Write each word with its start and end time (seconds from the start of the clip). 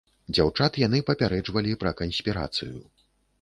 Дзяўчат 0.35 0.79
яны 0.83 1.01
папярэджвалі 1.09 1.77
пра 1.85 1.93
канспірацыю. 2.01 2.75